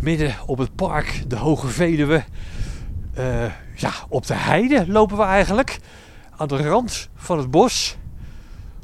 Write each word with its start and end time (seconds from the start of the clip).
midden 0.00 0.36
op 0.46 0.58
het 0.58 0.74
park, 0.74 1.22
de 1.28 1.36
Hoge 1.36 1.66
Veluwe. 1.66 2.24
Uh, 3.18 3.52
ja, 3.74 3.92
op 4.08 4.26
de 4.26 4.34
heide 4.34 4.88
lopen 4.88 5.16
we 5.16 5.22
eigenlijk. 5.22 5.78
Aan 6.36 6.48
de 6.48 6.56
rand 6.56 7.08
van 7.14 7.38
het 7.38 7.50
bos. 7.50 7.96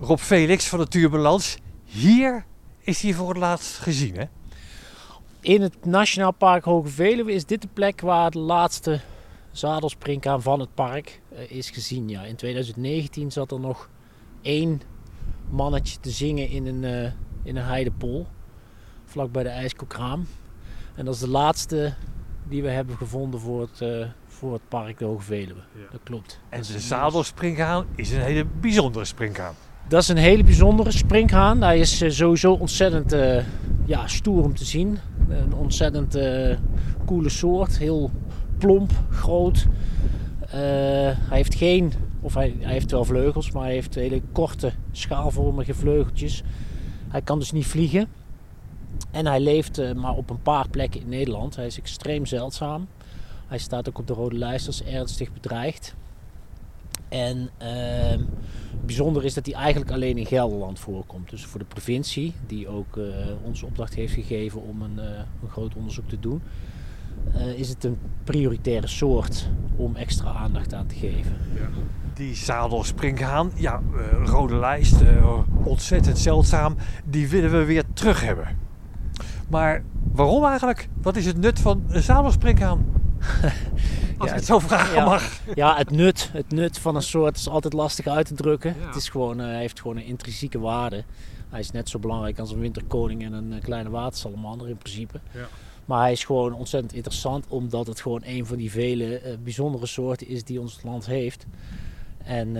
Rob 0.00 0.18
Felix 0.18 0.68
van 0.68 0.78
Natuurbalans. 0.78 1.58
Hier 1.84 2.44
is 2.80 3.02
hij 3.02 3.12
voor 3.12 3.28
het 3.28 3.38
laatst 3.38 3.78
gezien? 3.78 4.28
In 5.40 5.62
het 5.62 5.84
Nationaal 5.84 6.32
Park 6.32 6.64
Hoge 6.64 6.88
Veluwe 6.88 7.32
is 7.32 7.46
dit 7.46 7.62
de 7.62 7.68
plek 7.72 8.00
waar 8.00 8.30
de 8.30 8.38
laatste 8.38 9.00
zadelspringkaan 9.52 10.42
van 10.42 10.60
het 10.60 10.74
park 10.74 11.20
uh, 11.32 11.50
is 11.50 11.70
gezien. 11.70 12.08
Ja, 12.08 12.22
in 12.22 12.36
2019 12.36 13.32
zat 13.32 13.52
er 13.52 13.60
nog 13.60 13.88
één 14.42 14.80
mannetje 15.50 16.00
te 16.00 16.10
zingen 16.10 16.48
in 16.48 16.66
een, 16.66 16.82
uh, 16.82 17.10
in 17.42 17.56
een 17.56 17.64
heidepol. 17.64 18.26
Vlak 19.04 19.32
bij 19.32 19.42
de 19.42 19.48
IJskokraam. 19.48 20.26
En 20.96 21.04
dat 21.04 21.14
is 21.14 21.20
de 21.20 21.28
laatste 21.28 21.94
die 22.48 22.62
we 22.62 22.68
hebben 22.68 22.96
gevonden 22.96 23.40
voor 23.40 23.60
het, 23.60 23.80
uh, 23.80 24.06
voor 24.26 24.52
het 24.52 24.68
park 24.68 24.98
de 24.98 25.04
Hoge 25.04 25.22
Veluwe. 25.22 25.60
Ja. 25.72 25.90
Dat 25.90 26.00
klopt. 26.02 26.40
En 26.48 26.62
de 26.62 26.80
zadelspringhaan 26.80 27.86
is 27.94 28.10
een 28.10 28.20
hele 28.20 28.44
bijzondere 28.60 29.04
springhaan. 29.04 29.54
Dat 29.88 30.02
is 30.02 30.08
een 30.08 30.16
hele 30.16 30.44
bijzondere 30.44 30.90
springhaan. 30.90 31.62
Hij 31.62 31.78
is 31.78 32.02
uh, 32.02 32.10
sowieso 32.10 32.52
ontzettend 32.52 33.12
uh, 33.12 33.44
ja, 33.84 34.06
stoer 34.06 34.42
om 34.42 34.54
te 34.54 34.64
zien. 34.64 34.98
Een 35.28 35.54
ontzettend 35.54 36.18
coole 37.06 37.28
soort. 37.28 37.78
Heel 37.78 38.10
plomp, 38.58 38.92
groot. 39.10 39.66
hij 40.48 41.16
heeft 41.28 41.54
geen, 41.54 41.92
of 42.20 42.34
hij, 42.34 42.56
hij, 42.58 42.72
heeft 42.72 42.90
wel 42.90 43.04
vleugels, 43.04 43.50
maar 43.50 43.62
hij 43.62 43.72
heeft 43.72 43.94
hele 43.94 44.22
korte, 44.32 44.72
schaalvormige 44.92 45.74
vleugeltjes. 45.74 46.42
Hij 47.08 47.22
kan 47.22 47.38
dus 47.38 47.52
niet 47.52 47.66
vliegen. 47.66 48.08
En 49.16 49.26
hij 49.26 49.40
leeft 49.40 49.94
maar 49.94 50.14
op 50.14 50.30
een 50.30 50.42
paar 50.42 50.68
plekken 50.68 51.00
in 51.00 51.08
Nederland. 51.08 51.56
Hij 51.56 51.66
is 51.66 51.78
extreem 51.78 52.26
zeldzaam. 52.26 52.86
Hij 53.46 53.58
staat 53.58 53.88
ook 53.88 53.98
op 53.98 54.06
de 54.06 54.12
rode 54.12 54.38
lijst 54.38 54.66
als 54.66 54.84
ernstig 54.84 55.32
bedreigd. 55.32 55.94
En 57.08 57.50
uh, 57.62 58.24
bijzonder 58.84 59.24
is 59.24 59.34
dat 59.34 59.46
hij 59.46 59.54
eigenlijk 59.54 59.90
alleen 59.90 60.18
in 60.18 60.26
Gelderland 60.26 60.78
voorkomt. 60.78 61.30
Dus 61.30 61.44
voor 61.44 61.60
de 61.60 61.66
provincie, 61.66 62.34
die 62.46 62.68
ook 62.68 62.96
uh, 62.96 63.04
ons 63.42 63.62
opdracht 63.62 63.94
heeft 63.94 64.12
gegeven 64.12 64.62
om 64.62 64.82
een, 64.82 64.96
uh, 64.96 65.04
een 65.42 65.50
groot 65.50 65.74
onderzoek 65.74 66.08
te 66.08 66.20
doen, 66.20 66.42
is 67.56 67.68
het 67.68 67.84
een 67.84 67.98
prioritaire 68.24 68.86
soort 68.86 69.48
om 69.76 69.96
extra 69.96 70.32
aandacht 70.32 70.74
aan 70.74 70.86
te 70.86 70.94
geven. 70.94 71.36
Ja. 71.54 71.68
Die 72.14 72.34
zadelspringhaan, 72.34 73.50
ja, 73.54 73.82
rode 74.24 74.56
lijst, 74.56 74.96
ontzettend 75.64 76.18
zeldzaam, 76.18 76.76
die 77.04 77.28
willen 77.28 77.50
we 77.50 77.64
weer 77.64 77.84
terug 77.94 78.20
hebben. 78.20 78.65
Maar 79.48 79.82
waarom 80.12 80.44
eigenlijk? 80.44 80.88
Wat 81.02 81.16
is 81.16 81.26
het 81.26 81.36
nut 81.36 81.60
van 81.60 81.84
een 81.88 82.02
zadelspringhaan? 82.02 82.86
Als 84.18 84.28
ja, 84.28 84.34
ik 84.34 84.40
het 84.40 84.44
zo 84.44 84.58
vragen 84.58 84.94
ja, 84.94 85.04
mag. 85.04 85.40
Ja, 85.54 85.76
het 85.76 85.90
nut, 85.90 86.30
het 86.32 86.50
nut 86.50 86.78
van 86.78 86.96
een 86.96 87.02
soort 87.02 87.36
is 87.36 87.48
altijd 87.48 87.72
lastig 87.72 88.06
uit 88.06 88.26
te 88.26 88.34
drukken. 88.34 88.74
Ja. 88.80 88.86
Het 88.86 88.96
is 88.96 89.08
gewoon, 89.08 89.40
uh, 89.40 89.46
heeft 89.46 89.80
gewoon 89.80 89.96
een 89.96 90.04
intrinsieke 90.04 90.58
waarde. 90.58 91.04
Hij 91.48 91.60
is 91.60 91.70
net 91.70 91.88
zo 91.88 91.98
belangrijk 91.98 92.38
als 92.38 92.52
een 92.52 92.58
winterkoning 92.58 93.24
en 93.24 93.32
een 93.32 93.60
kleine 93.60 93.90
watersalamander 93.90 94.68
in 94.68 94.76
principe. 94.76 95.20
Ja. 95.30 95.48
Maar 95.84 96.00
hij 96.00 96.12
is 96.12 96.24
gewoon 96.24 96.52
ontzettend 96.52 96.92
interessant 96.92 97.46
omdat 97.48 97.86
het 97.86 98.00
gewoon 98.00 98.22
een 98.24 98.46
van 98.46 98.56
die 98.56 98.70
vele 98.70 99.22
uh, 99.22 99.36
bijzondere 99.42 99.86
soorten 99.86 100.28
is 100.28 100.44
die 100.44 100.60
ons 100.60 100.80
land 100.82 101.06
heeft. 101.06 101.46
En 102.24 102.48
uh, 102.48 102.54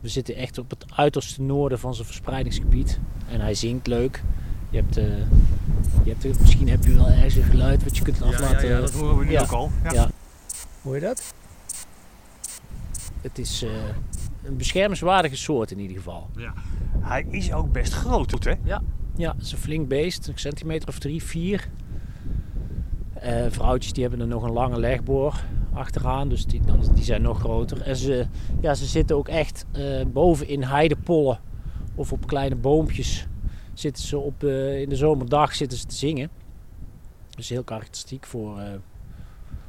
we 0.00 0.08
zitten 0.08 0.34
echt 0.34 0.58
op 0.58 0.70
het 0.70 0.84
uiterste 0.94 1.42
noorden 1.42 1.78
van 1.78 1.94
zijn 1.94 2.06
verspreidingsgebied. 2.06 3.00
En 3.30 3.40
hij 3.40 3.54
zingt 3.54 3.86
leuk. 3.86 4.22
Je 4.70 4.76
hebt, 4.76 4.98
uh, 4.98 5.04
je 6.02 6.14
hebt, 6.18 6.40
misschien 6.40 6.68
heb 6.68 6.84
je 6.84 6.94
wel 6.94 7.08
ergens 7.08 7.34
een 7.34 7.42
geluid 7.42 7.84
wat 7.84 7.96
je 7.96 8.02
kunt 8.02 8.22
aflaten. 8.22 8.68
Ja, 8.68 8.74
ja, 8.74 8.80
dat 8.80 8.92
horen 8.92 9.18
we 9.18 9.24
nu 9.24 9.38
ook 9.38 9.50
al. 9.50 9.70
Ja. 9.92 10.10
Hoor 10.82 10.94
je 10.94 11.00
dat? 11.00 11.34
Het 13.20 13.38
is 13.38 13.62
uh, 13.62 13.70
een 14.44 14.56
beschermenswaardige 14.56 15.36
soort 15.36 15.70
in 15.70 15.78
ieder 15.78 15.96
geval. 15.96 16.28
Ja. 16.36 16.52
Hij 17.00 17.26
is 17.30 17.52
ook 17.52 17.72
best 17.72 17.92
groot, 17.92 18.44
hè? 18.44 18.54
Ja, 18.62 18.82
ja 19.16 19.32
het 19.32 19.42
is 19.42 19.52
een 19.52 19.58
flink 19.58 19.88
beest. 19.88 20.26
Een 20.26 20.38
centimeter 20.38 20.88
of 20.88 20.98
drie, 20.98 21.22
vier. 21.22 21.68
Uh, 23.24 23.44
vrouwtjes 23.48 23.92
die 23.92 24.02
hebben 24.02 24.20
er 24.20 24.26
nog 24.26 24.42
een 24.42 24.52
lange 24.52 24.78
legboor 24.78 25.40
achteraan, 25.72 26.28
dus 26.28 26.46
die, 26.46 26.60
dan, 26.60 26.80
die 26.94 27.04
zijn 27.04 27.22
nog 27.22 27.38
groter. 27.38 27.82
En 27.82 27.96
ze, 27.96 28.26
ja, 28.60 28.74
ze 28.74 28.86
zitten 28.86 29.16
ook 29.16 29.28
echt 29.28 29.64
boven 30.06 30.48
in 30.48 30.62
heidepollen 30.62 31.40
of 31.94 32.12
op 32.12 32.26
kleine 32.26 32.56
boompjes 32.56 33.26
zitten 33.78 34.04
ze 34.04 34.18
op, 34.18 34.42
uh, 34.42 34.80
in 34.80 34.88
de 34.88 34.96
zomerdag 34.96 35.54
zitten 35.54 35.78
ze 35.78 35.86
te 35.86 35.94
zingen. 35.94 36.30
Dat 37.30 37.38
is 37.38 37.48
heel 37.48 37.62
karakteristiek 37.62 38.26
voor, 38.26 38.58
uh, 38.58 38.64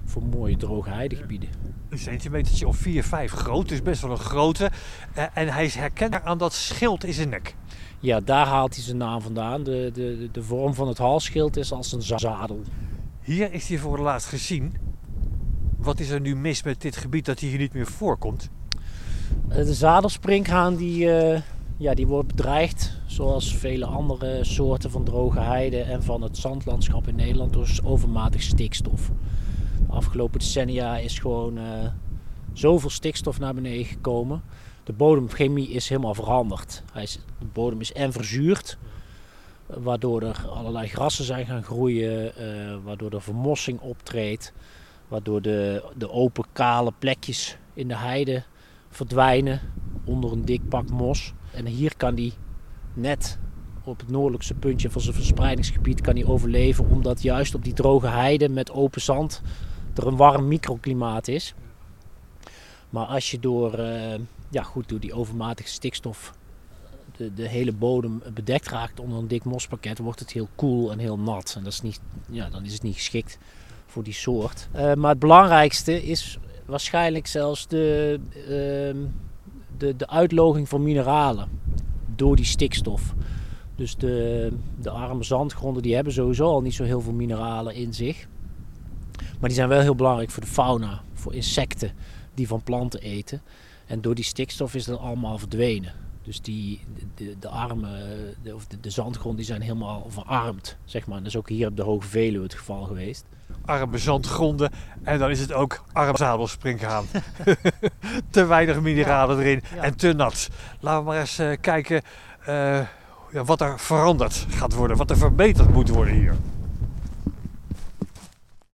voor 0.05 0.23
mooie 0.23 0.57
droge 0.57 0.89
heidegebieden. 0.89 1.49
Een 1.89 1.97
centimetertje 1.97 2.67
of 2.67 2.77
4, 2.77 3.03
5 3.03 3.31
groot, 3.31 3.69
dus 3.69 3.81
best 3.81 4.01
wel 4.01 4.11
een 4.11 4.17
grote. 4.17 4.71
Uh, 5.17 5.23
en 5.33 5.47
hij 5.47 5.65
is 5.65 5.75
herkenbaar 5.75 6.23
aan 6.23 6.37
dat 6.37 6.53
schild 6.53 7.03
in 7.03 7.13
zijn 7.13 7.29
nek. 7.29 7.55
Ja, 7.99 8.19
daar 8.19 8.47
haalt 8.47 8.75
hij 8.75 8.83
zijn 8.83 8.97
naam 8.97 9.21
vandaan. 9.21 9.63
De, 9.63 9.89
de, 9.93 10.29
de 10.31 10.43
vorm 10.43 10.73
van 10.73 10.87
het 10.87 10.97
halsschild 10.97 11.57
is 11.57 11.71
als 11.71 11.91
een 11.91 12.01
zadel. 12.01 12.61
Hier 13.21 13.53
is 13.53 13.67
hij 13.67 13.77
voor 13.77 13.93
het 13.93 14.01
laatst 14.01 14.27
gezien. 14.27 14.73
Wat 15.77 15.99
is 15.99 16.09
er 16.09 16.21
nu 16.21 16.35
mis 16.35 16.63
met 16.63 16.81
dit 16.81 16.95
gebied 16.95 17.25
dat 17.25 17.39
hij 17.39 17.49
hier 17.49 17.57
niet 17.57 17.73
meer 17.73 17.87
voorkomt? 17.87 18.49
De 19.47 19.73
zadelspringhaan 19.73 20.75
die, 20.75 21.05
ja, 21.77 21.93
die 21.93 22.07
wordt 22.07 22.27
bedreigd, 22.27 22.96
zoals 23.07 23.55
vele 23.55 23.85
andere 23.85 24.43
soorten 24.43 24.91
van 24.91 25.03
droge 25.03 25.39
heide 25.39 25.81
en 25.81 26.03
van 26.03 26.21
het 26.21 26.37
zandlandschap 26.37 27.07
in 27.07 27.15
Nederland, 27.15 27.53
door 27.53 27.69
overmatig 27.83 28.41
stikstof. 28.41 29.11
De 29.87 29.93
afgelopen 29.93 30.39
decennia 30.39 30.97
is 30.97 31.19
gewoon 31.19 31.57
uh, 31.57 31.63
zoveel 32.53 32.89
stikstof 32.89 33.39
naar 33.39 33.53
beneden 33.53 33.85
gekomen. 33.85 34.41
De 34.83 34.93
bodemchemie 34.93 35.69
is 35.69 35.89
helemaal 35.89 36.13
veranderd. 36.13 36.83
De 37.39 37.45
bodem 37.53 37.81
is 37.81 37.93
en 37.93 38.11
verzuurd, 38.11 38.77
waardoor 39.65 40.21
er 40.21 40.47
allerlei 40.49 40.87
grassen 40.87 41.25
zijn 41.25 41.45
gaan 41.45 41.63
groeien, 41.63 42.31
uh, 42.39 42.75
waardoor 42.83 43.11
er 43.11 43.21
vermossing 43.21 43.79
optreedt, 43.79 44.53
waardoor 45.07 45.41
de, 45.41 45.83
de 45.97 46.11
open 46.11 46.45
kale 46.51 46.93
plekjes 46.99 47.57
in 47.73 47.87
de 47.87 47.97
heide 47.97 48.43
verdwijnen 48.89 49.61
onder 50.05 50.31
een 50.31 50.45
dik 50.45 50.69
pak 50.69 50.89
mos. 50.89 51.33
En 51.51 51.65
hier 51.65 51.97
kan 51.97 52.15
hij 52.15 52.33
net 52.97 53.37
op 53.83 53.99
het 53.99 54.09
noordelijkste 54.09 54.53
puntje 54.53 54.89
van 54.89 55.01
zijn 55.01 55.15
verspreidingsgebied 55.15 56.01
kan 56.01 56.15
hij 56.15 56.25
overleven. 56.25 56.89
Omdat 56.89 57.21
juist 57.21 57.55
op 57.55 57.63
die 57.63 57.73
droge 57.73 58.07
heide 58.07 58.49
met 58.49 58.71
open 58.71 59.01
zand 59.01 59.41
er 59.95 60.07
een 60.07 60.15
warm 60.15 60.47
microklimaat 60.47 61.27
is. 61.27 61.53
Maar 62.89 63.05
als 63.05 63.31
je 63.31 63.39
door, 63.39 63.79
uh, 63.79 64.13
ja, 64.49 64.63
goed, 64.63 64.89
door 64.89 64.99
die 64.99 65.13
overmatige 65.13 65.69
stikstof 65.69 66.33
de, 67.17 67.33
de 67.33 67.47
hele 67.47 67.71
bodem 67.71 68.21
bedekt 68.33 68.67
raakt 68.67 68.99
onder 68.99 69.17
een 69.17 69.27
dik 69.27 69.43
mospakket, 69.43 69.97
wordt 69.97 70.19
het 70.19 70.31
heel 70.31 70.47
koel 70.55 70.91
en 70.91 70.99
heel 70.99 71.19
nat. 71.19 71.53
En 71.57 71.63
dat 71.63 71.73
is 71.73 71.81
niet, 71.81 71.99
ja, 72.29 72.49
dan 72.49 72.65
is 72.65 72.73
het 72.73 72.83
niet 72.83 72.95
geschikt 72.95 73.37
voor 73.85 74.03
die 74.03 74.13
soort. 74.13 74.67
Uh, 74.75 74.93
maar 74.93 75.09
het 75.09 75.19
belangrijkste 75.19 76.03
is 76.03 76.39
waarschijnlijk 76.65 77.27
zelfs 77.27 77.67
de, 77.67 78.19
uh, 78.33 79.09
de, 79.77 79.95
de 79.95 80.07
uitloging 80.07 80.69
van 80.69 80.83
mineralen 80.83 81.49
door 82.17 82.35
die 82.35 82.45
stikstof. 82.45 83.13
Dus 83.75 83.95
de, 83.95 84.51
de 84.81 84.89
arme 84.89 85.23
zandgronden 85.23 85.83
die 85.83 85.95
hebben 85.95 86.13
sowieso 86.13 86.45
al 86.45 86.61
niet 86.61 86.73
zo 86.73 86.83
heel 86.83 87.01
veel 87.01 87.13
mineralen 87.13 87.75
in 87.75 87.93
zich. 87.93 88.27
Maar 89.39 89.49
die 89.49 89.57
zijn 89.57 89.69
wel 89.69 89.81
heel 89.81 89.95
belangrijk 89.95 90.29
voor 90.29 90.43
de 90.43 90.49
fauna, 90.49 91.01
voor 91.13 91.33
insecten 91.33 91.91
die 92.33 92.47
van 92.47 92.63
planten 92.63 93.01
eten. 93.01 93.41
En 93.85 94.01
door 94.01 94.15
die 94.15 94.23
stikstof 94.23 94.75
is 94.75 94.85
dat 94.85 94.99
allemaal 94.99 95.37
verdwenen. 95.37 95.93
Dus 96.23 96.41
die, 96.41 96.81
de, 97.15 97.35
de 97.39 97.49
armen, 97.49 98.35
de, 98.43 98.55
of 98.55 98.67
de, 98.67 98.89
zandgronden 98.89 99.37
die 99.37 99.45
zijn 99.45 99.61
helemaal 99.61 100.05
verarmd. 100.09 100.77
Zeg 100.85 101.07
maar. 101.07 101.17
Dat 101.17 101.27
is 101.27 101.35
ook 101.35 101.49
hier 101.49 101.67
op 101.67 101.75
de 101.75 101.83
Hoge 101.83 102.07
Veluwe 102.07 102.43
het 102.43 102.53
geval 102.53 102.83
geweest. 102.83 103.25
Arme 103.67 103.97
zandgronden 103.97 104.71
en 105.03 105.19
dan 105.19 105.29
is 105.29 105.39
het 105.39 105.53
ook 105.53 105.83
arm 105.93 106.17
zadelspringhaan. 106.17 107.05
te 108.29 108.45
weinig 108.45 108.81
mineralen 108.81 109.39
erin 109.39 109.63
en 109.81 109.97
te 109.97 110.13
nat. 110.13 110.49
Laten 110.79 110.99
we 110.99 111.05
maar 111.05 111.19
eens 111.19 111.39
uh, 111.39 111.55
kijken 111.61 112.01
uh, 112.49 112.79
ja, 113.31 113.43
wat 113.45 113.61
er 113.61 113.79
veranderd 113.79 114.45
gaat 114.49 114.73
worden, 114.73 114.97
wat 114.97 115.09
er 115.09 115.17
verbeterd 115.17 115.73
moet 115.73 115.89
worden 115.89 116.13
hier. 116.13 116.35